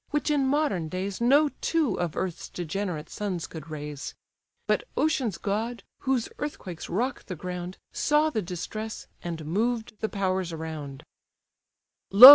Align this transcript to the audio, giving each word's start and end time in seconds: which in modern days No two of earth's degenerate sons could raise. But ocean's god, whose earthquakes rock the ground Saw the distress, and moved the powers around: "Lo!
which 0.09 0.31
in 0.31 0.47
modern 0.47 0.89
days 0.89 1.21
No 1.21 1.51
two 1.61 1.93
of 1.99 2.15
earth's 2.17 2.49
degenerate 2.49 3.07
sons 3.07 3.45
could 3.45 3.69
raise. 3.69 4.15
But 4.65 4.83
ocean's 4.97 5.37
god, 5.37 5.83
whose 5.99 6.27
earthquakes 6.39 6.89
rock 6.89 7.23
the 7.25 7.35
ground 7.35 7.77
Saw 7.91 8.31
the 8.31 8.41
distress, 8.41 9.05
and 9.21 9.45
moved 9.45 9.93
the 9.99 10.09
powers 10.09 10.51
around: 10.51 11.03
"Lo! 12.09 12.29